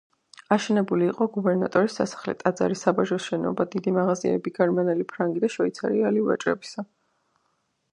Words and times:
აშენებული 0.55 1.05
იყო 1.09 1.27
გუბერნატორის 1.35 1.97
სასახლე, 1.99 2.35
ტაძარი, 2.39 2.79
საბაჟოს 2.81 3.27
შენობა, 3.33 3.67
დიდი 3.77 3.95
მაღაზიები 3.99 4.55
გერმანელი, 4.57 5.09
ფრანგი 5.15 5.45
და 5.47 5.53
შვეიცარიელი 5.59 6.27
ვაჭრებისა. 6.33 6.89